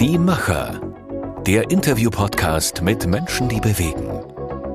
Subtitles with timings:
[0.00, 0.80] Die Macher.
[1.46, 4.08] Der Interview-Podcast mit Menschen, die bewegen.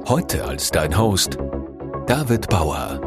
[0.07, 1.39] Heute als dein Host
[2.05, 3.01] David Bauer.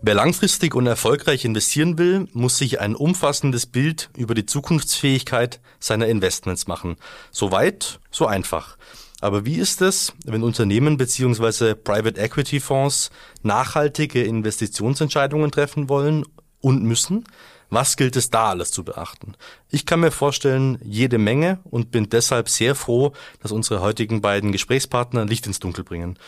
[0.00, 6.06] Wer langfristig und erfolgreich investieren will, muss sich ein umfassendes Bild über die Zukunftsfähigkeit seiner
[6.06, 6.96] Investments machen.
[7.30, 8.78] So weit, so einfach.
[9.20, 11.74] Aber wie ist es, wenn Unternehmen bzw.
[11.74, 13.10] Private Equity Fonds
[13.42, 16.24] nachhaltige Investitionsentscheidungen treffen wollen
[16.62, 17.26] und müssen?
[17.74, 19.34] Was gilt es da alles zu beachten?
[19.70, 24.52] Ich kann mir vorstellen, jede Menge und bin deshalb sehr froh, dass unsere heutigen beiden
[24.52, 26.18] Gesprächspartner Licht ins Dunkel bringen.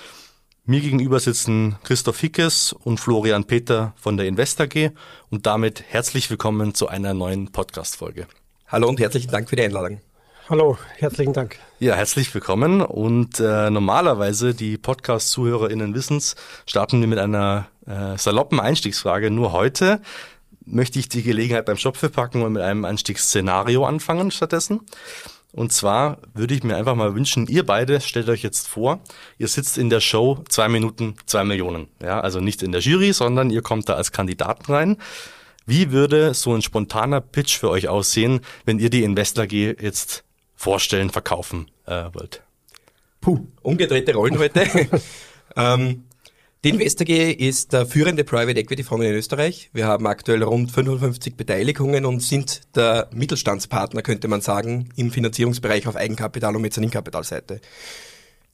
[0.65, 4.93] Mir gegenüber sitzen Christoph Hickes und Florian Peter von der Investor G
[5.29, 8.27] und damit herzlich willkommen zu einer neuen Podcast-Folge.
[8.67, 10.01] Hallo und herzlichen Dank für die Einladung.
[10.49, 11.59] Hallo, herzlichen Dank.
[11.79, 12.81] Ja, herzlich willkommen.
[12.81, 16.37] Und äh, normalerweise, die Podcast-ZuhörerInnen wissens,
[16.67, 19.31] starten wir mit einer äh, saloppen Einstiegsfrage.
[19.31, 20.01] Nur heute
[20.67, 24.81] möchte ich die Gelegenheit beim Schopf packen und mit einem Einstiegsszenario anfangen stattdessen.
[25.53, 29.01] Und zwar würde ich mir einfach mal wünschen, ihr beide stellt euch jetzt vor,
[29.39, 31.87] ihr sitzt in der Show zwei Minuten, zwei Millionen.
[32.03, 34.97] Ja, also nicht in der Jury, sondern ihr kommt da als Kandidaten rein.
[35.65, 40.25] Wie würde so ein spontaner Pitch für euch aussehen, wenn ihr die Investor G jetzt
[40.57, 42.43] vorstellen, verkaufen äh, wollt?
[43.21, 44.67] Puh, umgedrehte Rollen heute.
[45.57, 46.05] ähm,
[46.65, 49.69] die InvestorG ist der führende Private Equity Fonds in Österreich.
[49.75, 55.87] Wir haben aktuell rund 55 Beteiligungen und sind der Mittelstandspartner, könnte man sagen, im Finanzierungsbereich
[55.87, 57.61] auf Eigenkapital- und Mezzaninkapitalseite.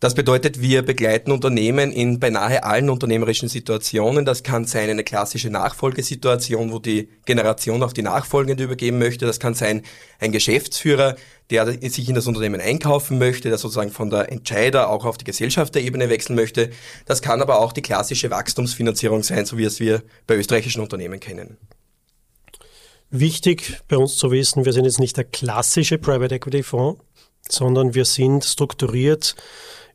[0.00, 4.24] Das bedeutet, wir begleiten Unternehmen in beinahe allen unternehmerischen Situationen.
[4.24, 9.26] Das kann sein eine klassische Nachfolgesituation, wo die Generation auf die Nachfolgende übergeben möchte.
[9.26, 9.82] Das kann sein
[10.18, 11.16] ein Geschäftsführer,
[11.50, 15.26] der sich in das Unternehmen einkaufen möchte, der sozusagen von der Entscheider auch auf die
[15.26, 16.70] Gesellschafterebene wechseln möchte.
[17.04, 21.20] Das kann aber auch die klassische Wachstumsfinanzierung sein, so wie es wir bei österreichischen Unternehmen
[21.20, 21.58] kennen.
[23.10, 27.02] Wichtig bei uns zu wissen, wir sind jetzt nicht der klassische Private Equity Fonds,
[27.46, 29.34] sondern wir sind strukturiert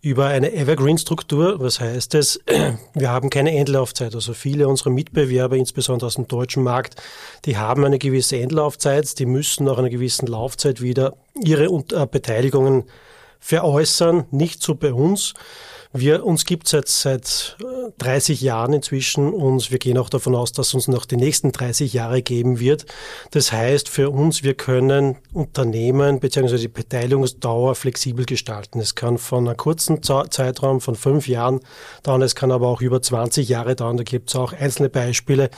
[0.05, 1.59] über eine Evergreen-Struktur.
[1.59, 2.39] Was heißt es?
[2.93, 4.13] Wir haben keine Endlaufzeit.
[4.13, 7.01] Also viele unserer Mitbewerber, insbesondere aus dem deutschen Markt,
[7.45, 9.17] die haben eine gewisse Endlaufzeit.
[9.17, 11.67] Die müssen nach einer gewissen Laufzeit wieder ihre
[12.05, 12.83] Beteiligungen
[13.45, 14.25] veräußern.
[14.31, 15.35] Nicht so bei uns.
[15.93, 17.57] Wir, uns gibt es seit, seit
[17.99, 21.51] 30 äh, Jahren inzwischen und wir gehen auch davon aus, dass uns noch die nächsten
[21.51, 22.85] 30 Jahre geben wird.
[23.31, 26.57] Das heißt für uns, wir können Unternehmen bzw.
[26.57, 28.79] die Beteiligungsdauer flexibel gestalten.
[28.79, 31.61] Es kann von einem kurzen Zeitraum von fünf Jahren
[32.01, 33.95] dauern, es kann aber auch über 20 Jahre dauern.
[33.95, 35.51] Da gibt es auch einzelne Beispiele.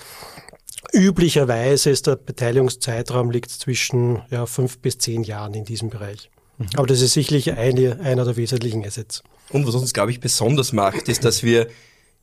[0.91, 6.29] Üblicherweise ist der Beteiligungszeitraum liegt zwischen ja, fünf bis zehn Jahren in diesem Bereich.
[6.75, 9.23] Aber das ist sicherlich eine, einer der wesentlichen Assets.
[9.50, 11.68] Und was uns, glaube ich, besonders macht, ist, dass wir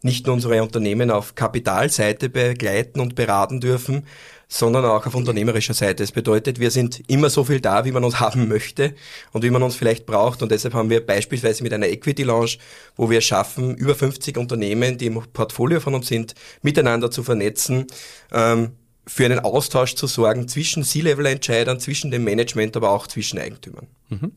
[0.03, 4.07] nicht nur unsere Unternehmen auf Kapitalseite begleiten und beraten dürfen,
[4.49, 6.03] sondern auch auf unternehmerischer Seite.
[6.03, 8.95] Das bedeutet, wir sind immer so viel da, wie man uns haben möchte
[9.33, 10.43] und wie man uns vielleicht braucht.
[10.43, 12.59] Und deshalb haben wir beispielsweise mit einer Equity Launch,
[12.97, 17.87] wo wir schaffen, über 50 Unternehmen, die im Portfolio von uns sind, miteinander zu vernetzen,
[18.31, 18.73] ähm,
[19.07, 23.87] für einen Austausch zu sorgen zwischen C-Level-Entscheidern, zwischen dem Management, aber auch zwischen Eigentümern.
[24.09, 24.33] Mhm.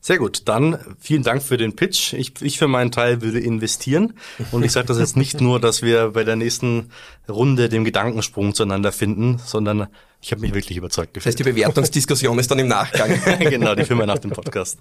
[0.00, 2.12] Sehr gut, dann vielen Dank für den Pitch.
[2.12, 4.14] Ich, ich für meinen Teil würde investieren.
[4.52, 6.90] Und ich sage das jetzt nicht nur, dass wir bei der nächsten
[7.28, 9.88] Runde den Gedankensprung zueinander finden, sondern
[10.20, 11.34] ich habe mich wirklich überzeugt gefühlt.
[11.34, 13.20] Das heißt, die Bewertungsdiskussion ist dann im Nachgang.
[13.40, 14.78] genau, die führen wir nach dem Podcast.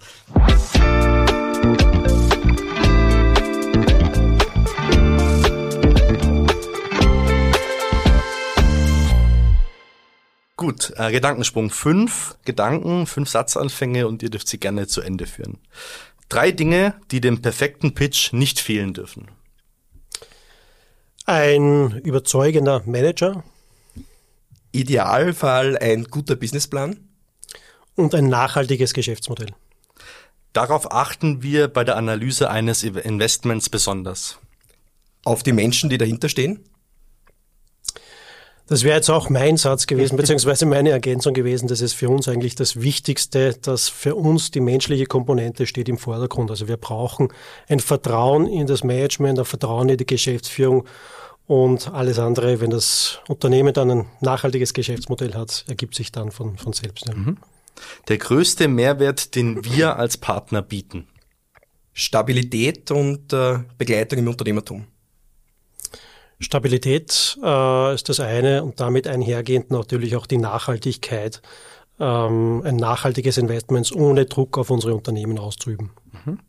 [10.57, 15.59] Gut, äh, Gedankensprung fünf Gedanken, fünf Satzanfänge und ihr dürft sie gerne zu Ende führen.
[16.29, 19.29] Drei Dinge, die dem perfekten Pitch nicht fehlen dürfen.
[21.27, 23.43] Ein überzeugender Manager.
[24.71, 26.99] Idealfall ein guter Businessplan.
[27.95, 29.53] Und ein nachhaltiges Geschäftsmodell.
[30.53, 34.39] Darauf achten wir bei der Analyse eines Investments besonders.
[35.23, 36.63] Auf die Menschen, die dahinter stehen.
[38.67, 41.67] Das wäre jetzt auch mein Satz gewesen, beziehungsweise meine Ergänzung gewesen.
[41.67, 45.97] Das ist für uns eigentlich das Wichtigste, dass für uns die menschliche Komponente steht im
[45.97, 46.51] Vordergrund.
[46.51, 47.29] Also wir brauchen
[47.67, 50.85] ein Vertrauen in das Management, ein Vertrauen in die Geschäftsführung
[51.47, 56.57] und alles andere, wenn das Unternehmen dann ein nachhaltiges Geschäftsmodell hat, ergibt sich dann von,
[56.57, 57.07] von selbst.
[57.07, 57.15] Ja.
[57.15, 57.37] Mhm.
[58.09, 61.07] Der größte Mehrwert, den wir als Partner bieten?
[61.93, 64.85] Stabilität und äh, Begleitung im Unternehmertum.
[66.39, 71.41] Stabilität äh, ist das eine und damit einhergehend natürlich auch die Nachhaltigkeit,
[71.99, 75.91] ähm, ein nachhaltiges Investments ohne Druck auf unsere Unternehmen auszuüben.
[76.11, 76.39] Mhm.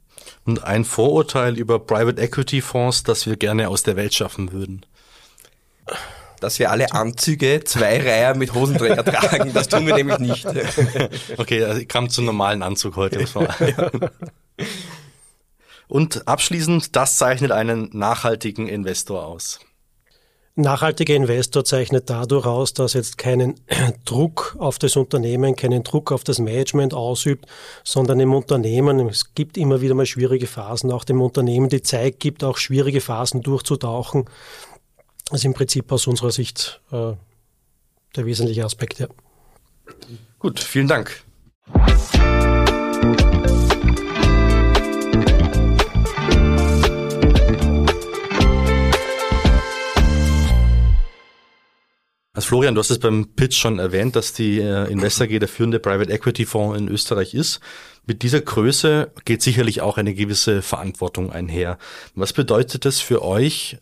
[0.45, 4.85] Und ein Vorurteil über Private Equity Fonds, das wir gerne aus der Welt schaffen würden.
[6.41, 9.53] dass wir alle Anzüge zwei Reihen mit Hosenträger tragen.
[9.55, 10.47] Das tun wir nämlich nicht.
[11.37, 13.25] Okay, also ich kam zum normalen Anzug heute.
[15.89, 19.59] Und abschließend, das zeichnet einen nachhaltigen Investor aus.
[20.59, 23.55] Nachhaltiger Investor zeichnet dadurch aus, dass jetzt keinen
[24.05, 27.47] Druck auf das Unternehmen, keinen Druck auf das Management ausübt,
[27.85, 32.19] sondern im Unternehmen, es gibt immer wieder mal schwierige Phasen, auch dem Unternehmen die Zeit
[32.19, 34.25] gibt, auch schwierige Phasen durchzutauchen.
[35.31, 37.13] Das ist im Prinzip aus unserer Sicht äh,
[38.17, 38.99] der wesentliche Aspekt.
[38.99, 39.07] Ja.
[40.41, 41.23] Gut, vielen Dank.
[52.39, 55.81] Also Florian, du hast es beim Pitch schon erwähnt, dass die äh, InvestorG der führende
[55.81, 57.59] Private Equity Fonds in Österreich ist.
[58.07, 61.79] Mit dieser Größe geht sicherlich auch eine gewisse Verantwortung einher.
[62.15, 63.77] Was bedeutet es für euch,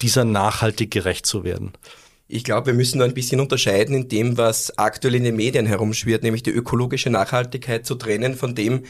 [0.00, 1.74] dieser nachhaltig gerecht zu werden?
[2.26, 5.66] Ich glaube, wir müssen da ein bisschen unterscheiden in dem, was aktuell in den Medien
[5.66, 8.82] herumschwirrt, nämlich die ökologische Nachhaltigkeit zu trennen von dem,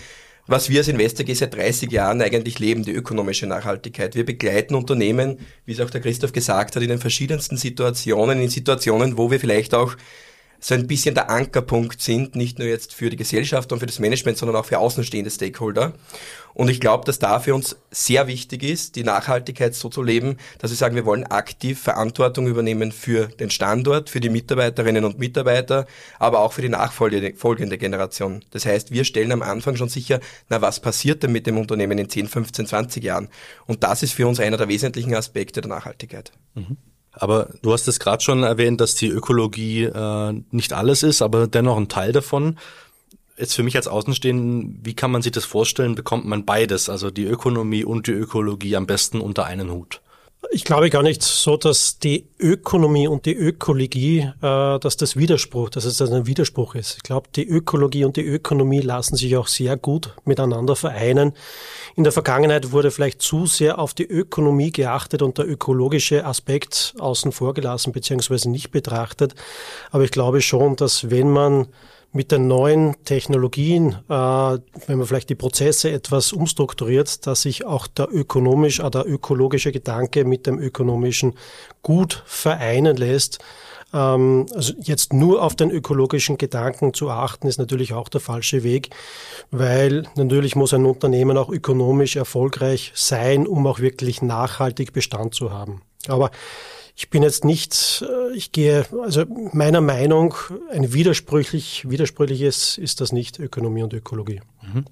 [0.46, 4.14] was wir als InvestorG seit 30 Jahren eigentlich leben, die ökonomische Nachhaltigkeit.
[4.14, 8.50] Wir begleiten Unternehmen, wie es auch der Christoph gesagt hat, in den verschiedensten Situationen, in
[8.50, 9.96] Situationen, wo wir vielleicht auch
[10.64, 13.98] so ein bisschen der Ankerpunkt sind, nicht nur jetzt für die Gesellschaft und für das
[13.98, 15.92] Management, sondern auch für außenstehende Stakeholder.
[16.54, 20.36] Und ich glaube, dass da für uns sehr wichtig ist, die Nachhaltigkeit so zu leben,
[20.58, 25.18] dass wir sagen, wir wollen aktiv Verantwortung übernehmen für den Standort, für die Mitarbeiterinnen und
[25.18, 25.86] Mitarbeiter,
[26.20, 28.44] aber auch für die nachfolgende Generation.
[28.50, 31.98] Das heißt, wir stellen am Anfang schon sicher, na, was passiert denn mit dem Unternehmen
[31.98, 33.28] in 10, 15, 20 Jahren?
[33.66, 36.30] Und das ist für uns einer der wesentlichen Aspekte der Nachhaltigkeit.
[36.54, 36.76] Mhm.
[37.12, 41.46] Aber du hast es gerade schon erwähnt, dass die Ökologie äh, nicht alles ist, aber
[41.46, 42.58] dennoch ein Teil davon.
[43.38, 45.94] Jetzt für mich als Außenstehenden, wie kann man sich das vorstellen?
[45.94, 50.01] Bekommt man beides, also die Ökonomie und die Ökologie am besten unter einen Hut?
[50.50, 55.70] Ich glaube gar nicht so, dass die Ökonomie und die Ökologie, äh, dass das Widerspruch,
[55.70, 56.96] dass es ein Widerspruch ist.
[56.96, 61.32] Ich glaube, die Ökologie und die Ökonomie lassen sich auch sehr gut miteinander vereinen.
[61.94, 66.94] In der Vergangenheit wurde vielleicht zu sehr auf die Ökonomie geachtet und der ökologische Aspekt
[66.98, 68.48] außen vor gelassen bzw.
[68.48, 69.34] nicht betrachtet.
[69.90, 71.68] Aber ich glaube schon, dass wenn man
[72.12, 77.86] mit den neuen Technologien, äh, wenn man vielleicht die Prozesse etwas umstrukturiert, dass sich auch
[77.86, 81.34] der ökonomisch, äh, der ökologische Gedanke mit dem ökonomischen
[81.82, 83.38] gut vereinen lässt.
[83.94, 88.62] Ähm, also jetzt nur auf den ökologischen Gedanken zu achten, ist natürlich auch der falsche
[88.62, 88.90] Weg,
[89.50, 95.50] weil natürlich muss ein Unternehmen auch ökonomisch erfolgreich sein, um auch wirklich nachhaltig Bestand zu
[95.50, 95.82] haben.
[96.08, 96.30] Aber
[97.02, 100.36] ich bin jetzt nicht, äh, ich gehe, also meiner Meinung,
[100.70, 104.40] ein widersprüchlich, widersprüchliches ist das nicht, Ökonomie und Ökologie.
[104.62, 104.84] Mhm.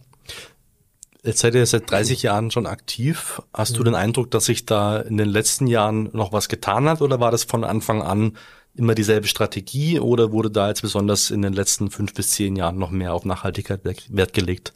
[1.22, 3.40] Jetzt seid ihr seit 30 Jahren schon aktiv.
[3.54, 3.76] Hast mhm.
[3.76, 7.20] du den Eindruck, dass sich da in den letzten Jahren noch was getan hat oder
[7.20, 8.36] war das von Anfang an
[8.74, 12.78] immer dieselbe Strategie oder wurde da jetzt besonders in den letzten fünf bis zehn Jahren
[12.78, 14.72] noch mehr auf Nachhaltigkeit Wert gelegt?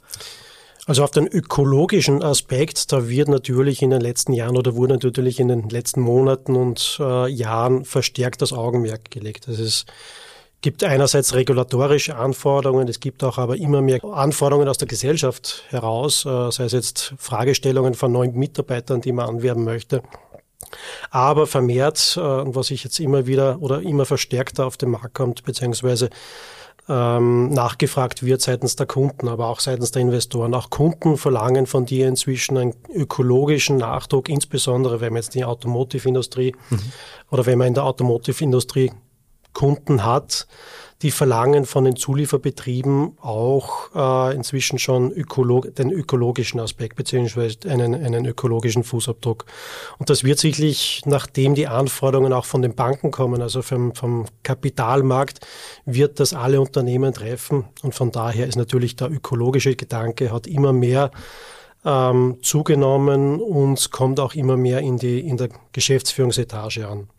[0.87, 5.39] Also auf den ökologischen Aspekt, da wird natürlich in den letzten Jahren oder wurde natürlich
[5.39, 9.47] in den letzten Monaten und äh, Jahren verstärkt das Augenmerk gelegt.
[9.47, 9.85] Es ist,
[10.61, 16.23] gibt einerseits regulatorische Anforderungen, es gibt auch aber immer mehr Anforderungen aus der Gesellschaft heraus,
[16.23, 20.03] äh, sei es jetzt Fragestellungen von neuen Mitarbeitern, die man anwerben möchte.
[21.09, 25.43] Aber vermehrt, äh, was ich jetzt immer wieder oder immer verstärkter auf den Markt kommt,
[25.45, 26.11] beziehungsweise
[26.87, 30.53] ähm, nachgefragt wird seitens der Kunden, aber auch seitens der Investoren.
[30.53, 36.55] Auch Kunden verlangen von dir inzwischen einen ökologischen Nachdruck, insbesondere wenn man jetzt die Automotive-Industrie
[36.69, 36.79] mhm.
[37.31, 38.91] oder wenn man in der Automotive-Industrie
[39.55, 40.45] Kunden hat,
[41.01, 47.95] die verlangen von den Zulieferbetrieben auch äh, inzwischen schon Ökolog den ökologischen Aspekt beziehungsweise einen,
[47.95, 49.45] einen ökologischen Fußabdruck.
[49.97, 54.25] Und das wird sicherlich, nachdem die Anforderungen auch von den Banken kommen, also vom, vom
[54.43, 55.45] Kapitalmarkt,
[55.85, 57.65] wird das alle Unternehmen treffen.
[57.81, 61.11] Und von daher ist natürlich der ökologische Gedanke, hat immer mehr
[61.83, 67.09] ähm, zugenommen und kommt auch immer mehr in, die, in der Geschäftsführungsetage an.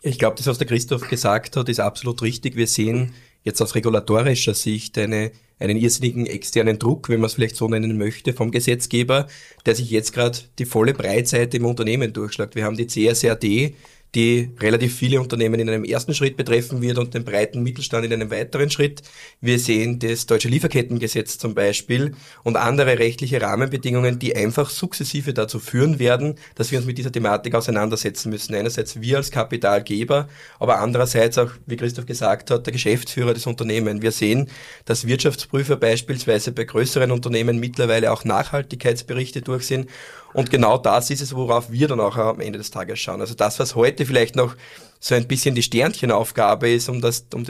[0.00, 2.54] Ich glaube, das, was der Christoph gesagt hat, ist absolut richtig.
[2.54, 7.56] Wir sehen jetzt aus regulatorischer Sicht eine, einen irrsinnigen externen Druck, wenn man es vielleicht
[7.56, 9.26] so nennen möchte, vom Gesetzgeber,
[9.66, 12.54] der sich jetzt gerade die volle Breitseite im Unternehmen durchschlägt.
[12.54, 13.74] Wir haben die CSRD,
[14.14, 18.12] die relativ viele Unternehmen in einem ersten Schritt betreffen wird und den breiten Mittelstand in
[18.12, 19.02] einem weiteren Schritt.
[19.40, 25.58] Wir sehen das deutsche Lieferkettengesetz zum Beispiel und andere rechtliche Rahmenbedingungen, die einfach sukzessive dazu
[25.58, 28.54] führen werden, dass wir uns mit dieser Thematik auseinandersetzen müssen.
[28.54, 34.02] Einerseits wir als Kapitalgeber, aber andererseits auch, wie Christoph gesagt hat, der Geschäftsführer des Unternehmens.
[34.02, 34.48] Wir sehen,
[34.86, 39.88] dass Wirtschaftsprüfer beispielsweise bei größeren Unternehmen mittlerweile auch Nachhaltigkeitsberichte durchsehen
[40.34, 43.20] und genau das ist es, worauf wir dann auch am Ende des Tages schauen.
[43.20, 44.54] Also das, was heute vielleicht noch
[45.00, 47.44] so ein bisschen die Sternchenaufgabe ist, um das, um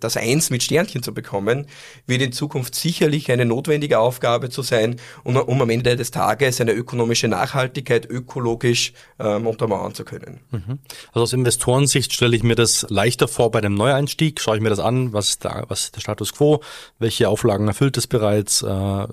[0.00, 1.66] das Eins mit Sternchen zu bekommen,
[2.06, 6.60] wird in Zukunft sicherlich eine notwendige Aufgabe zu sein, um, um am Ende des Tages
[6.60, 10.40] eine ökonomische Nachhaltigkeit ökologisch ähm, untermauern zu können.
[10.50, 10.78] Mhm.
[11.12, 14.40] Also aus Investorensicht stelle ich mir das leichter vor bei dem Neueinstieg.
[14.40, 16.62] Schaue ich mir das an, was ist, da, was ist der Status quo,
[16.98, 19.06] welche Auflagen erfüllt es bereits, äh,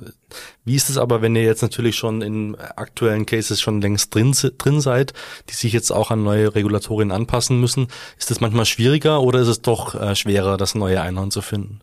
[0.63, 4.35] wie ist es aber, wenn ihr jetzt natürlich schon in aktuellen Cases schon längst drin,
[4.57, 5.13] drin seid,
[5.49, 7.87] die sich jetzt auch an neue Regulatorien anpassen müssen?
[8.17, 11.81] Ist es manchmal schwieriger oder ist es doch äh, schwerer, das neue Einhorn zu finden?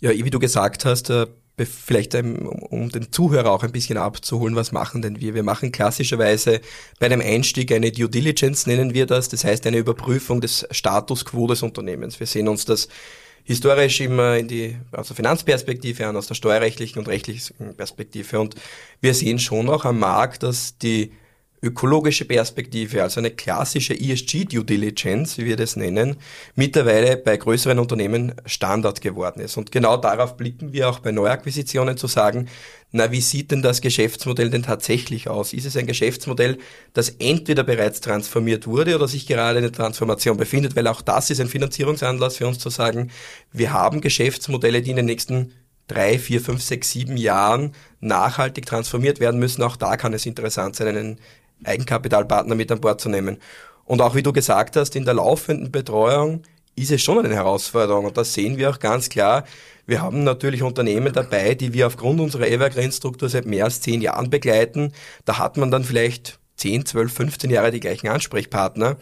[0.00, 1.26] Ja, wie du gesagt hast, äh,
[1.64, 5.34] vielleicht um den Zuhörer auch ein bisschen abzuholen, was machen denn wir?
[5.34, 6.60] Wir machen klassischerweise
[7.00, 11.24] bei einem Einstieg eine Due Diligence, nennen wir das, das heißt eine Überprüfung des Status
[11.24, 12.20] quo des Unternehmens.
[12.20, 12.88] Wir sehen uns das
[13.44, 18.40] historisch immer in die, aus der Finanzperspektive an, aus der steuerrechtlichen und rechtlichen Perspektive.
[18.40, 18.54] Und
[19.00, 21.12] wir sehen schon auch am Markt, dass die
[21.62, 26.16] ökologische Perspektive, also eine klassische ESG-Due Diligence, wie wir das nennen,
[26.54, 29.56] mittlerweile bei größeren Unternehmen Standard geworden ist.
[29.56, 32.48] Und genau darauf blicken wir auch bei Neuakquisitionen zu sagen,
[32.90, 35.52] na, wie sieht denn das Geschäftsmodell denn tatsächlich aus?
[35.52, 36.58] Ist es ein Geschäftsmodell,
[36.94, 40.74] das entweder bereits transformiert wurde oder sich gerade in der Transformation befindet?
[40.74, 43.10] Weil auch das ist ein Finanzierungsanlass für uns zu sagen,
[43.52, 45.52] wir haben Geschäftsmodelle, die in den nächsten
[45.88, 49.62] drei, vier, fünf, sechs, sieben Jahren nachhaltig transformiert werden müssen.
[49.62, 51.18] Auch da kann es interessant sein, einen
[51.64, 53.38] Eigenkapitalpartner mit an Bord zu nehmen.
[53.84, 56.42] Und auch wie du gesagt hast, in der laufenden Betreuung
[56.76, 58.04] ist es schon eine Herausforderung.
[58.06, 59.44] Und das sehen wir auch ganz klar.
[59.86, 64.30] Wir haben natürlich Unternehmen dabei, die wir aufgrund unserer Evergreen-Struktur seit mehr als zehn Jahren
[64.30, 64.92] begleiten.
[65.24, 68.96] Da hat man dann vielleicht 10, 12, 15 Jahre die gleichen Ansprechpartner.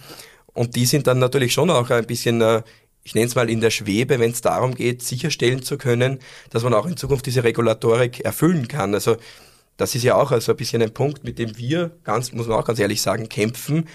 [0.53, 2.63] Und die sind dann natürlich schon auch ein bisschen, äh,
[3.03, 6.21] ich nenne es mal in der Schwebe, wenn es darum geht, sicherstellen zu können,
[6.51, 8.95] dass man auch in Zukunft diese Regulatorik erfüllen kann.
[8.95, 9.17] Also
[9.77, 12.59] das ist ja auch also ein bisschen ein Punkt, mit dem wir ganz, muss man
[12.59, 13.89] auch ganz ehrlich sagen, kämpfen.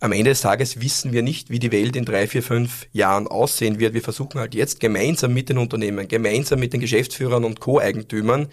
[0.00, 3.26] Am Ende des Tages wissen wir nicht, wie die Welt in drei, vier, fünf Jahren
[3.26, 3.94] aussehen wird.
[3.94, 8.48] Wir versuchen halt jetzt gemeinsam mit den Unternehmen, gemeinsam mit den Geschäftsführern und Co-Eigentümern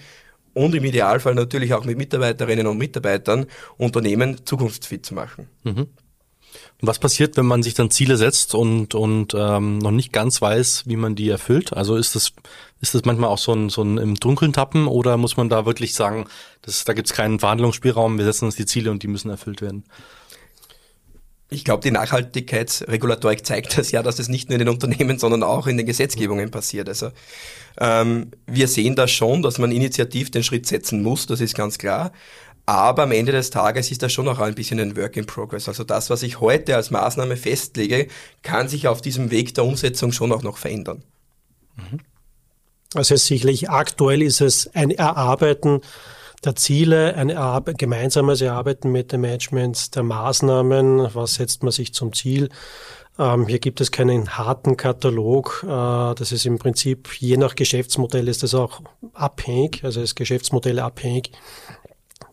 [0.53, 3.45] und im Idealfall natürlich auch mit Mitarbeiterinnen und Mitarbeitern
[3.77, 5.47] Unternehmen zukunftsfit zu machen.
[5.63, 5.87] Mhm.
[6.81, 10.83] Was passiert, wenn man sich dann Ziele setzt und, und ähm, noch nicht ganz weiß,
[10.85, 11.73] wie man die erfüllt?
[11.73, 12.33] Also ist das,
[12.81, 15.65] ist das manchmal auch so ein, so ein im Dunkeln tappen oder muss man da
[15.65, 16.25] wirklich sagen,
[16.61, 19.61] das, da gibt es keinen Verhandlungsspielraum, wir setzen uns die Ziele und die müssen erfüllt
[19.61, 19.85] werden?
[21.49, 25.43] Ich glaube, die Nachhaltigkeitsregulatorik zeigt das ja, dass es nicht nur in den Unternehmen, sondern
[25.43, 26.89] auch in den Gesetzgebungen passiert.
[26.89, 27.11] Also
[27.79, 31.77] ähm, wir sehen da schon, dass man initiativ den Schritt setzen muss, das ist ganz
[31.77, 32.11] klar.
[32.65, 35.67] Aber am Ende des Tages ist das schon auch ein bisschen ein Work in Progress.
[35.67, 38.07] Also das, was ich heute als Maßnahme festlege,
[38.41, 41.03] kann sich auf diesem Weg der Umsetzung schon auch noch verändern.
[41.75, 41.99] Mhm.
[42.95, 45.81] Also sicherlich aktuell ist es ein Erarbeiten
[46.43, 51.93] der Ziele, ein Erarbe gemeinsames Erarbeiten mit dem Management der Maßnahmen, was setzt man sich
[51.93, 52.49] zum Ziel.
[53.17, 55.63] Ähm, hier gibt es keinen harten Katalog.
[55.63, 58.81] Äh, das ist im Prinzip, je nach Geschäftsmodell ist das auch
[59.13, 61.31] abhängig, also ist Geschäftsmodell abhängig.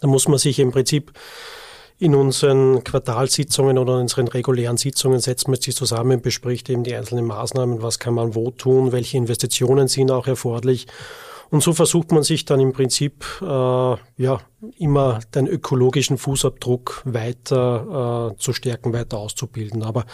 [0.01, 1.12] Da muss man sich im Prinzip
[1.99, 6.95] in unseren Quartalsitzungen oder in unseren regulären Sitzungen setzt man sich zusammen, bespricht eben die
[6.95, 10.89] einzelnen Maßnahmen, was kann man wo tun, welche Investitionen sind auch erforderlich.
[11.51, 14.41] Und so versucht man sich dann im Prinzip äh, ja
[14.79, 19.83] immer den ökologischen Fußabdruck weiter äh, zu stärken, weiter auszubilden.
[19.83, 20.07] Aber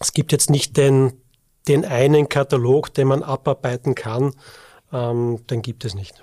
[0.00, 1.12] es gibt jetzt nicht den,
[1.66, 4.34] den einen Katalog, den man abarbeiten kann,
[4.92, 6.20] ähm, den gibt es nicht.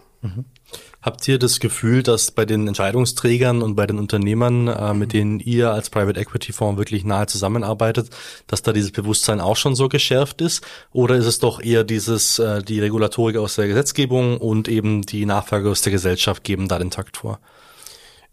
[1.01, 5.39] Habt ihr das Gefühl, dass bei den Entscheidungsträgern und bei den Unternehmern, äh, mit denen
[5.39, 8.09] ihr als Private Equity Fonds wirklich nahe zusammenarbeitet,
[8.47, 10.65] dass da dieses Bewusstsein auch schon so geschärft ist?
[10.91, 15.25] Oder ist es doch eher dieses, äh, die Regulatorik aus der Gesetzgebung und eben die
[15.25, 17.39] Nachfrage aus der Gesellschaft geben da den Takt vor?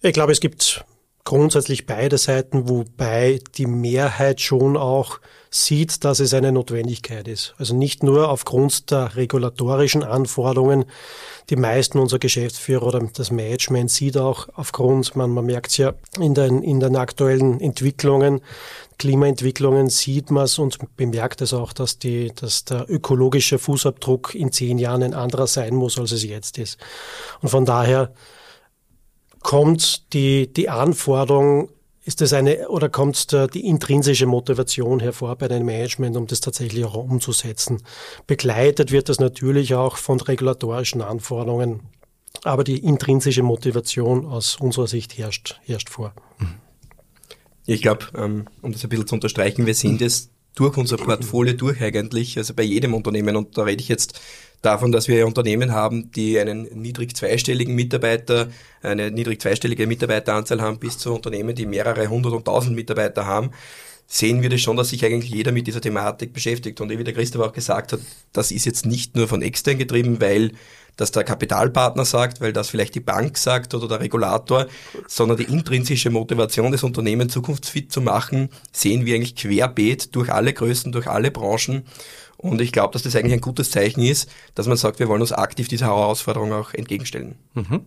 [0.01, 0.85] Ich glaube, es gibt
[1.25, 5.21] grundsätzlich beide Seiten, wobei die Mehrheit schon auch
[5.55, 7.55] sieht, dass es eine Notwendigkeit ist.
[7.59, 10.87] Also nicht nur aufgrund der regulatorischen Anforderungen.
[11.51, 15.93] Die meisten unserer Geschäftsführer oder das Management sieht auch aufgrund, man, man merkt es ja
[16.19, 18.41] in den, in den aktuellen Entwicklungen,
[18.99, 24.53] Klimaentwicklungen sieht man es und bemerkt es auch, dass, die, dass der ökologische Fußabdruck in
[24.53, 26.79] zehn Jahren ein anderer sein muss, als es jetzt ist.
[27.41, 28.15] Und von daher
[29.41, 31.69] kommt die, die Anforderung,
[32.05, 36.85] ist das eine, oder kommt die intrinsische Motivation hervor bei dem Management, um das tatsächlich
[36.85, 37.83] auch umzusetzen?
[38.27, 41.81] Begleitet wird das natürlich auch von regulatorischen Anforderungen,
[42.43, 46.13] aber die intrinsische Motivation aus unserer Sicht herrscht, herrscht vor.
[47.67, 51.55] Ich glaube, ähm, um das ein bisschen zu unterstreichen, wir sind es durch unser Portfolio
[51.55, 54.21] durch eigentlich, also bei jedem Unternehmen, und da rede ich jetzt
[54.63, 58.49] davon, dass wir Unternehmen haben, die einen niedrig zweistelligen Mitarbeiter,
[58.83, 63.51] eine niedrig zweistellige Mitarbeiteranzahl haben, bis zu Unternehmen, die mehrere hundert und tausend Mitarbeiter haben,
[64.07, 66.81] sehen wir das schon, dass sich eigentlich jeder mit dieser Thematik beschäftigt.
[66.81, 68.01] Und wie der Christoph auch gesagt hat,
[68.33, 70.53] das ist jetzt nicht nur von extern getrieben, weil
[70.97, 74.67] das der Kapitalpartner sagt, weil das vielleicht die Bank sagt oder der Regulator,
[75.09, 80.53] sondern die intrinsische Motivation des Unternehmens zukunftsfit zu machen, sehen wir eigentlich querbeet durch alle
[80.53, 81.85] Größen, durch alle Branchen.
[82.43, 85.21] Und ich glaube, dass das eigentlich ein gutes Zeichen ist, dass man sagt, wir wollen
[85.21, 87.37] uns aktiv dieser Herausforderung auch entgegenstellen.
[87.55, 87.83] Mhm.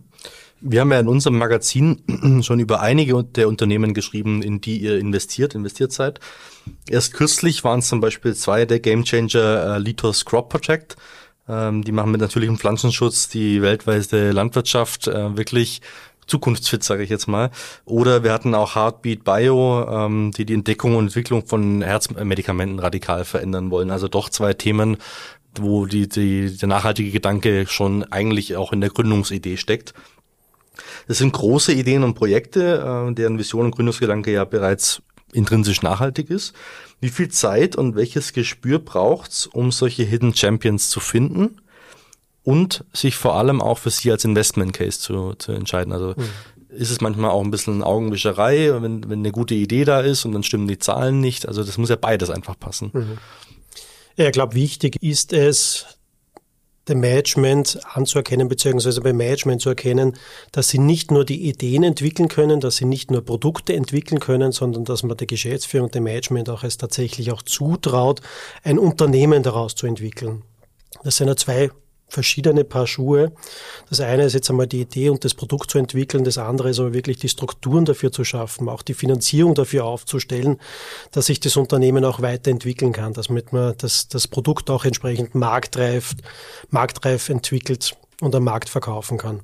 [0.62, 2.02] Wir haben ja in unserem Magazin
[2.42, 6.20] schon über einige der Unternehmen geschrieben, in die ihr investiert, investiert seid.
[6.88, 10.96] Erst kürzlich waren es zum Beispiel zwei der Gamechanger äh, Litos Crop Project.
[11.46, 15.82] Ähm, die machen mit natürlichem Pflanzenschutz die weltweite Landwirtschaft äh, wirklich
[16.26, 17.50] zukunftsfit, sage ich jetzt mal.
[17.84, 23.24] Oder wir hatten auch Heartbeat Bio, ähm, die die Entdeckung und Entwicklung von Herzmedikamenten radikal
[23.24, 23.90] verändern wollen.
[23.90, 24.96] Also doch zwei Themen,
[25.58, 29.94] wo die, die, der nachhaltige Gedanke schon eigentlich auch in der Gründungsidee steckt.
[31.08, 35.02] Das sind große Ideen und Projekte, äh, deren Vision und Gründungsgedanke ja bereits
[35.32, 36.54] intrinsisch nachhaltig ist.
[37.00, 41.60] Wie viel Zeit und welches Gespür braucht's, um solche Hidden Champions zu finden
[42.46, 45.92] und sich vor allem auch für sie als Investment Case zu, zu entscheiden?
[45.92, 46.28] Also mhm.
[46.68, 50.32] ist es manchmal auch ein bisschen Augenwischerei, wenn, wenn eine gute Idee da ist und
[50.32, 51.48] dann stimmen die Zahlen nicht.
[51.48, 52.90] Also das muss ja beides einfach passen.
[52.92, 53.18] Mhm.
[54.16, 55.86] Ja, ich glaube, wichtig ist es,
[56.88, 60.16] dem Management anzuerkennen, beziehungsweise beim Management zu erkennen,
[60.52, 64.52] dass sie nicht nur die Ideen entwickeln können, dass sie nicht nur Produkte entwickeln können,
[64.52, 68.20] sondern dass man der Geschäftsführung, dem Management auch es tatsächlich auch zutraut,
[68.62, 70.44] ein Unternehmen daraus zu entwickeln.
[71.02, 71.70] Das sind ja zwei
[72.08, 73.32] verschiedene Paar Schuhe.
[73.88, 76.78] Das eine ist jetzt einmal die Idee und das Produkt zu entwickeln, das andere ist
[76.78, 80.60] aber wirklich die Strukturen dafür zu schaffen, auch die Finanzierung dafür aufzustellen,
[81.10, 86.14] dass sich das Unternehmen auch weiterentwickeln kann, damit man das, das Produkt auch entsprechend marktreif,
[86.70, 89.40] marktreif entwickelt und am Markt verkaufen kann.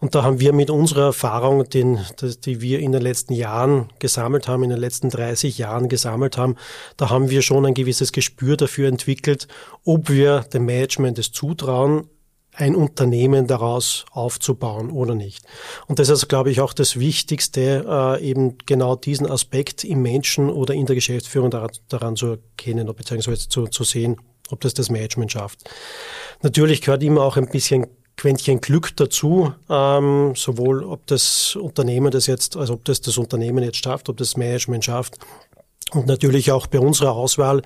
[0.00, 1.98] Und da haben wir mit unserer Erfahrung, den,
[2.44, 6.56] die wir in den letzten Jahren gesammelt haben, in den letzten 30 Jahren gesammelt haben,
[6.96, 9.48] da haben wir schon ein gewisses Gespür dafür entwickelt,
[9.84, 12.08] ob wir dem Management es zutrauen,
[12.56, 15.44] ein Unternehmen daraus aufzubauen oder nicht.
[15.86, 20.50] Und das ist, glaube ich, auch das Wichtigste, äh, eben genau diesen Aspekt im Menschen
[20.50, 24.16] oder in der Geschäftsführung daran, daran zu erkennen, beziehungsweise zu, zu sehen,
[24.50, 25.68] ob das das Management schafft.
[26.42, 27.86] Natürlich gehört immer auch ein bisschen
[28.24, 33.62] Quäntchen Glück dazu, ähm, sowohl ob das Unternehmen das jetzt, also ob das das Unternehmen
[33.62, 35.18] jetzt schafft, ob das Management schafft.
[35.90, 37.60] Und natürlich auch bei unserer Auswahl.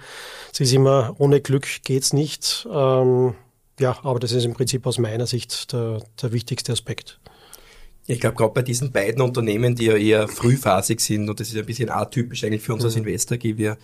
[0.52, 2.66] Es ist immer, ohne Glück geht's nicht.
[2.72, 3.34] Ähm,
[3.78, 7.20] ja, aber das ist im Prinzip aus meiner Sicht der, der wichtigste Aspekt.
[8.08, 11.56] Ich glaube, gerade bei diesen beiden Unternehmen, die ja eher frühphasig sind, und das ist
[11.56, 13.06] ein bisschen atypisch eigentlich für uns als mhm.
[13.06, 13.78] Investor, wir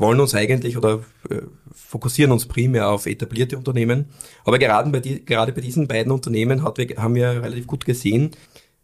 [0.00, 4.06] wollen uns eigentlich oder äh, fokussieren uns primär auf etablierte Unternehmen.
[4.44, 8.30] Aber gerade bei, die, gerade bei diesen beiden Unternehmen hat haben wir relativ gut gesehen,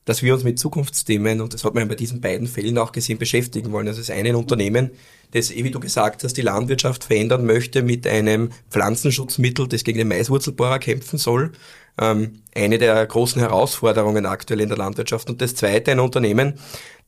[0.07, 3.19] dass wir uns mit Zukunftsthemen, und das hat man bei diesen beiden Fällen auch gesehen,
[3.19, 3.89] beschäftigen wollen.
[3.89, 4.93] Also es ist ein Unternehmen,
[5.33, 10.09] das, wie du gesagt hast, die Landwirtschaft verändern möchte mit einem Pflanzenschutzmittel, das gegen den
[10.09, 11.53] Maiswurzelbohrer kämpfen soll.
[11.99, 15.29] Ähm, eine der großen Herausforderungen aktuell in der Landwirtschaft.
[15.29, 16.55] Und das zweite, ein Unternehmen,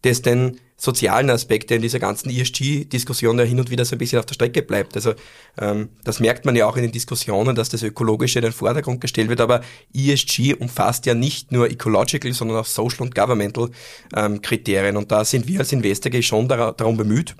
[0.02, 4.20] das den sozialen Aspekte in dieser ganzen ESG-Diskussion ja hin und wieder so ein bisschen
[4.20, 4.94] auf der Strecke bleibt.
[4.94, 5.14] Also
[5.60, 9.00] ähm, das merkt man ja auch in den Diskussionen, dass das Ökologische in den Vordergrund
[9.00, 13.70] gestellt wird, aber ESG umfasst ja nicht nur Ecological, sondern auch Social und Governmental
[14.14, 14.96] ähm, Kriterien.
[14.96, 17.34] Und da sind wir als Investor schon darum bemüht,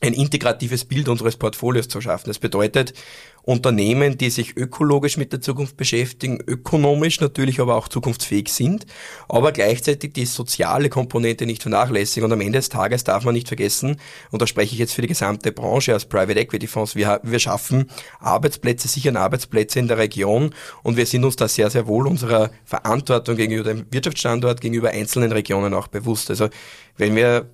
[0.00, 2.28] ein integratives Bild unseres Portfolios zu schaffen.
[2.28, 2.94] Das bedeutet,
[3.42, 8.86] Unternehmen, die sich ökologisch mit der Zukunft beschäftigen, ökonomisch natürlich aber auch zukunftsfähig sind,
[9.28, 12.24] aber gleichzeitig die soziale Komponente nicht vernachlässigen.
[12.24, 13.96] Und am Ende des Tages darf man nicht vergessen,
[14.30, 17.38] und da spreche ich jetzt für die gesamte Branche als Private Equity Fonds, wir, wir
[17.38, 22.06] schaffen Arbeitsplätze, sichern Arbeitsplätze in der Region und wir sind uns da sehr, sehr wohl
[22.06, 26.30] unserer Verantwortung gegenüber dem Wirtschaftsstandort, gegenüber einzelnen Regionen auch bewusst.
[26.30, 26.48] Also
[26.96, 27.50] wenn wir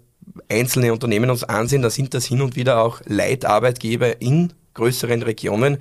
[0.49, 5.79] einzelne Unternehmen uns ansehen, da sind das hin und wieder auch Leitarbeitgeber in größeren Regionen.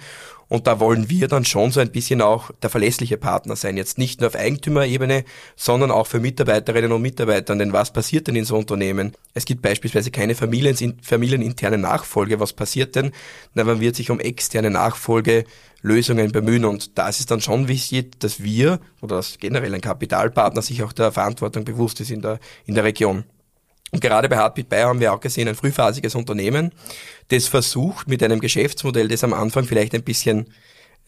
[0.47, 3.77] Und da wollen wir dann schon so ein bisschen auch der verlässliche Partner sein.
[3.77, 7.55] Jetzt nicht nur auf Eigentümerebene, sondern auch für Mitarbeiterinnen und Mitarbeiter.
[7.55, 9.13] Denn was passiert denn in so Unternehmen?
[9.33, 12.39] Es gibt beispielsweise keine Familien, familieninterne Nachfolge.
[12.39, 13.11] Was passiert denn?
[13.55, 16.65] Na, man wird sich um externe Nachfolgelösungen bemühen.
[16.65, 20.83] Und da ist es dann schon wichtig, dass wir oder dass generell ein Kapitalpartner sich
[20.83, 23.23] auch der Verantwortung bewusst ist in der, in der Region.
[23.91, 26.71] Und gerade bei Heartbeat Bayer haben wir auch gesehen, ein frühphasiges Unternehmen,
[27.29, 30.47] das versucht mit einem Geschäftsmodell, das am Anfang vielleicht ein bisschen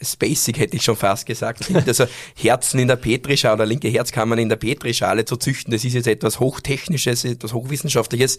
[0.02, 1.66] spacig hätte ich schon fast gesagt.
[1.88, 5.94] Also Herzen in der Petrischale oder linke Herzkammern in der Petrischale zu züchten, das ist
[5.94, 8.38] jetzt etwas Hochtechnisches, etwas Hochwissenschaftliches,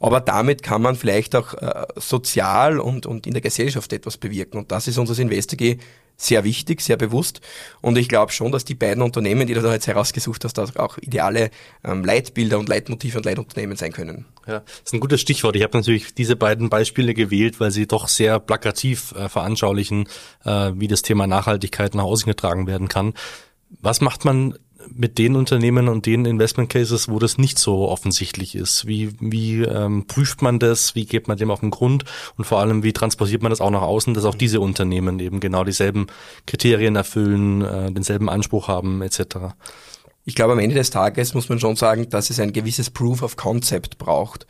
[0.00, 4.58] aber damit kann man vielleicht auch äh, sozial und, und in der Gesellschaft etwas bewirken.
[4.58, 5.58] Und das ist uns als Investor
[6.16, 7.40] sehr wichtig, sehr bewusst.
[7.80, 10.98] Und ich glaube schon, dass die beiden Unternehmen, die du da jetzt herausgesucht hast, auch
[10.98, 11.50] ideale
[11.84, 14.26] ähm, Leitbilder und Leitmotive und Leitunternehmen sein können.
[14.46, 15.56] Ja, das ist ein gutes Stichwort.
[15.56, 20.08] Ich habe natürlich diese beiden Beispiele gewählt, weil sie doch sehr plakativ äh, veranschaulichen,
[20.44, 23.14] äh, wie das Thema Nachhaltigkeit nach außen getragen werden kann.
[23.80, 24.56] Was macht man
[24.92, 28.86] mit den Unternehmen und den Investment Cases, wo das nicht so offensichtlich ist?
[28.86, 30.94] Wie, wie ähm, prüft man das?
[30.94, 32.04] Wie geht man dem auf den Grund?
[32.36, 35.40] Und vor allem, wie transportiert man das auch nach außen, dass auch diese Unternehmen eben
[35.40, 36.06] genau dieselben
[36.46, 39.54] Kriterien erfüllen, äh, denselben Anspruch haben etc.?
[40.24, 43.22] Ich glaube, am Ende des Tages muss man schon sagen, dass es ein gewisses Proof
[43.22, 44.46] of Concept braucht.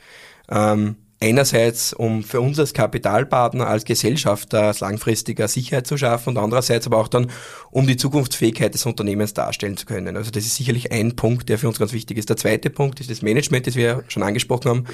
[0.48, 6.38] Ähm, einerseits, um für uns als Kapitalpartner, als Gesellschafter als langfristiger Sicherheit zu schaffen und
[6.38, 7.30] andererseits aber auch dann,
[7.70, 10.16] um die Zukunftsfähigkeit des Unternehmens darstellen zu können.
[10.16, 12.28] Also das ist sicherlich ein Punkt, der für uns ganz wichtig ist.
[12.28, 14.84] Der zweite Punkt ist das Management, das wir schon angesprochen haben.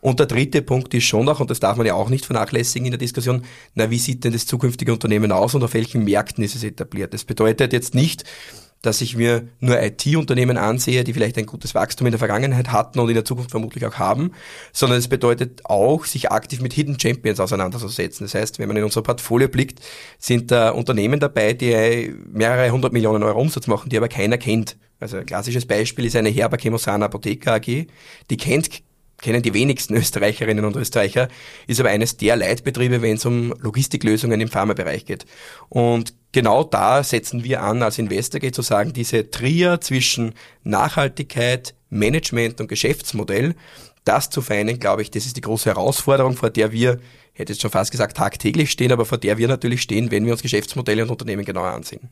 [0.00, 2.86] Und der dritte Punkt ist schon auch, und das darf man ja auch nicht vernachlässigen
[2.86, 3.42] in der Diskussion,
[3.74, 7.14] na, wie sieht denn das zukünftige Unternehmen aus und auf welchen Märkten ist es etabliert?
[7.14, 8.24] Das bedeutet jetzt nicht,
[8.82, 13.00] dass ich mir nur IT-Unternehmen ansehe, die vielleicht ein gutes Wachstum in der Vergangenheit hatten
[13.00, 14.32] und in der Zukunft vermutlich auch haben,
[14.72, 18.24] sondern es bedeutet auch, sich aktiv mit Hidden Champions auseinanderzusetzen.
[18.24, 19.80] Das heißt, wenn man in unser Portfolio blickt,
[20.18, 24.76] sind da Unternehmen dabei, die mehrere hundert Millionen Euro Umsatz machen, die aber keiner kennt.
[25.00, 27.86] Also ein klassisches Beispiel ist eine Herber Chemosana Apotheker AG.
[28.30, 28.70] Die kennt
[29.20, 31.28] kennen die wenigsten Österreicherinnen und Österreicher,
[31.66, 35.26] ist aber eines der Leitbetriebe, wenn es um Logistiklösungen im Pharmabereich geht.
[35.68, 42.60] Und genau da setzen wir an, als Investor zu sagen, diese Trier zwischen Nachhaltigkeit, Management
[42.60, 43.54] und Geschäftsmodell,
[44.04, 46.98] das zu vereinen, glaube ich, das ist die große Herausforderung, vor der wir,
[47.34, 50.32] hätte jetzt schon fast gesagt, tagtäglich stehen, aber vor der wir natürlich stehen, wenn wir
[50.32, 52.08] uns Geschäftsmodelle und Unternehmen genauer ansehen.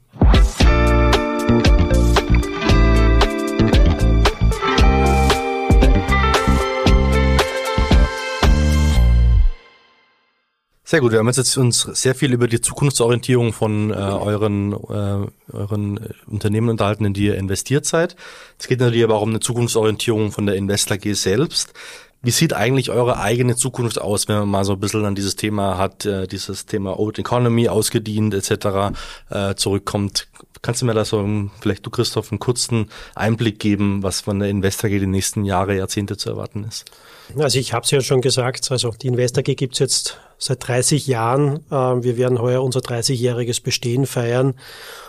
[10.97, 15.27] Sehr gut, wir haben jetzt uns sehr viel über die Zukunftsorientierung von äh, euren, äh,
[15.53, 18.17] euren Unternehmen unterhalten, in die ihr investiert seid.
[18.59, 21.75] Es geht natürlich aber auch um eine Zukunftsorientierung von der Investor G selbst.
[22.23, 25.37] Wie sieht eigentlich eure eigene Zukunft aus, wenn man mal so ein bisschen an dieses
[25.37, 28.97] Thema hat, äh, dieses Thema Old Economy ausgedient etc.
[29.29, 30.29] Äh, zurückkommt?
[30.63, 31.29] Kannst du mir da so,
[31.61, 35.77] vielleicht du Christoph, einen kurzen Einblick geben, was von der Investor G die nächsten Jahre,
[35.77, 36.91] Jahrzehnte zu erwarten ist?
[37.37, 40.67] Also ich habe es ja schon gesagt, also die Investor G gibt es jetzt seit
[40.67, 41.65] 30 Jahren.
[41.71, 44.55] Ähm, wir werden heuer unser 30-jähriges Bestehen feiern.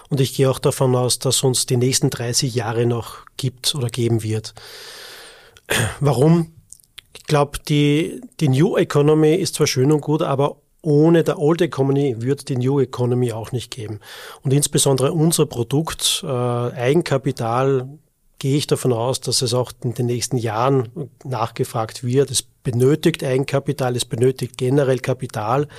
[0.09, 3.87] Und ich gehe auch davon aus, dass uns die nächsten 30 Jahre noch gibt oder
[3.87, 4.53] geben wird.
[5.99, 6.53] Warum?
[7.15, 11.61] Ich glaube, die, die New Economy ist zwar schön und gut, aber ohne der Old
[11.61, 13.99] Economy wird die New Economy auch nicht geben.
[14.43, 17.89] Und insbesondere unser Produkt, äh, Eigenkapital,
[18.39, 22.31] gehe ich davon aus, dass es auch in den nächsten Jahren nachgefragt wird.
[22.31, 25.69] Es benötigt Eigenkapital, es benötigt generell Kapital.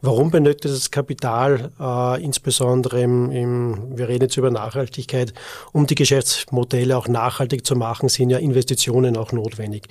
[0.00, 1.70] Warum benötigt es Kapital?
[1.78, 5.32] Äh, insbesondere im, im, wir reden jetzt über Nachhaltigkeit,
[5.72, 9.86] um die Geschäftsmodelle auch nachhaltig zu machen, sind ja Investitionen auch notwendig.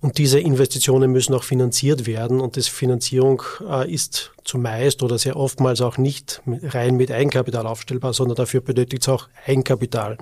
[0.00, 5.36] Und diese Investitionen müssen auch finanziert werden und das Finanzierung äh, ist zumeist oder sehr
[5.36, 10.18] oftmals auch nicht rein mit Eigenkapital aufstellbar, sondern dafür benötigt es auch Eigenkapital.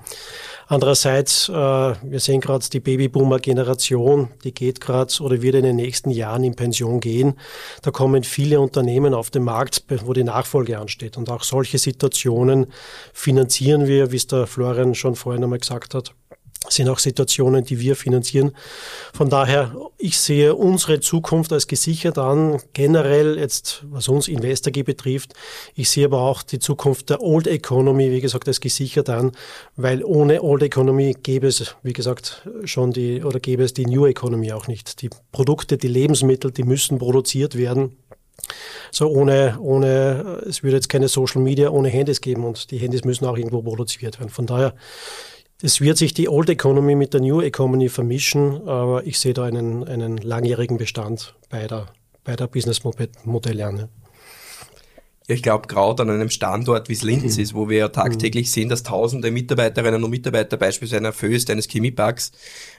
[0.66, 6.10] Andererseits, äh, wir sehen gerade die Babyboomer-Generation, die geht gerade oder wird in den nächsten
[6.10, 7.34] Jahren in Pension gehen.
[7.82, 11.16] Da kommen viele Unternehmen auf den Markt, wo die Nachfolge ansteht.
[11.16, 12.66] Und auch solche Situationen
[13.12, 16.14] finanzieren wir, wie es der Florian schon vorhin einmal gesagt hat,
[16.68, 18.52] sind auch Situationen, die wir finanzieren.
[19.12, 25.34] Von daher, ich sehe unsere Zukunft als gesichert an, generell jetzt, was uns Investor betrifft.
[25.74, 29.32] Ich sehe aber auch die Zukunft der Old Economy, wie gesagt, als gesichert an,
[29.76, 34.06] weil ohne Old Economy gäbe es, wie gesagt, schon die, oder gäbe es die New
[34.06, 35.02] Economy auch nicht.
[35.02, 37.96] Die Produkte, die Lebensmittel, die müssen produziert werden.
[38.90, 43.04] So ohne, ohne, es würde jetzt keine Social Media ohne Handys geben und die Handys
[43.04, 44.30] müssen auch irgendwo produziert werden.
[44.30, 44.74] Von daher,
[45.62, 49.44] es wird sich die Old Economy mit der New Economy vermischen, aber ich sehe da
[49.44, 51.86] einen, einen langjährigen Bestand beider,
[52.24, 53.88] beider Businessmodelle an.
[55.26, 57.42] Ich glaube, gerade an einem Standort wie es Linz mhm.
[57.42, 58.50] ist, wo wir ja tagtäglich mhm.
[58.50, 62.32] sehen, dass tausende Mitarbeiterinnen und Mitarbeiter beispielsweise einer Föst, eines Chemieparks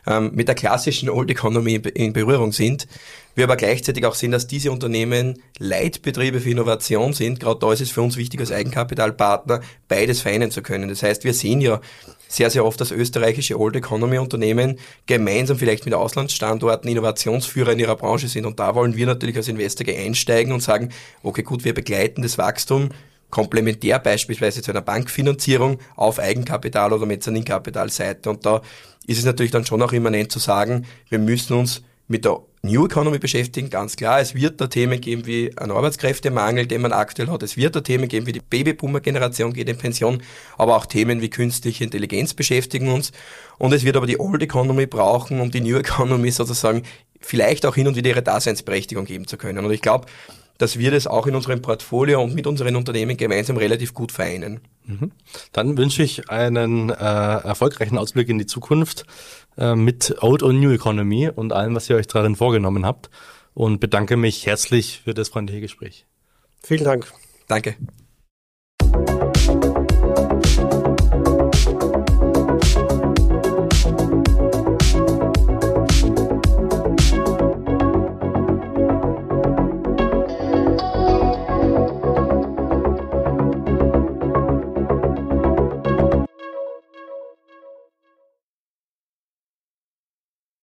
[0.06, 2.88] ähm, mit der klassischen Old Economy in Berührung sind.
[3.34, 7.40] Wir aber gleichzeitig auch sehen, dass diese Unternehmen Leitbetriebe für Innovation sind.
[7.40, 10.90] Gerade da ist es für uns wichtig, als Eigenkapitalpartner beides vereinen zu können.
[10.90, 11.82] Das heißt, wir sehen ja
[12.28, 17.96] sehr, sehr oft, dass österreichische Old Economy Unternehmen gemeinsam vielleicht mit Auslandsstandorten Innovationsführer in ihrer
[17.96, 18.46] Branche sind.
[18.46, 20.90] Und da wollen wir natürlich als Investor einsteigen und sagen,
[21.24, 22.90] okay, gut, wir begleiten das Wachstum
[23.30, 28.30] komplementär beispielsweise zu einer Bankfinanzierung auf Eigenkapital oder Mezzaninkapitalseite.
[28.30, 28.62] Und da
[29.08, 32.86] ist es natürlich dann schon auch immanent zu sagen, wir müssen uns mit der New
[32.86, 34.19] Economy beschäftigen, ganz klar.
[34.19, 37.43] Es wird da Themen geben wie ein Arbeitskräftemangel, den man aktuell hat.
[37.43, 40.21] Es wird da Themen geben wie die Babyboomer-Generation geht in Pension,
[40.58, 43.12] aber auch Themen wie künstliche Intelligenz beschäftigen uns.
[43.58, 46.84] Und es wird aber die Old Economy brauchen, um die New Economy sozusagen
[47.21, 49.63] vielleicht auch hin und wieder ihre Daseinsberechtigung geben zu können.
[49.63, 50.08] Und ich glaube,
[50.58, 54.62] dass wir das auch in unserem Portfolio und mit unseren Unternehmen gemeinsam relativ gut vereinen.
[54.86, 55.12] Mhm.
[55.52, 59.06] Dann wünsche ich einen äh, erfolgreichen Ausblick in die Zukunft
[59.58, 63.10] äh, mit Old und New Economy und allem, was ihr euch darin vorgenommen habt
[63.54, 66.06] und bedanke mich herzlich für das freundliche Gespräch.
[66.62, 67.12] Vielen Dank.
[67.48, 67.76] Danke.